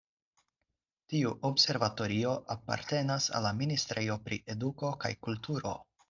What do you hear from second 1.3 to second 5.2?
observatorio apartenas al la Ministrejo pri Eduko kaj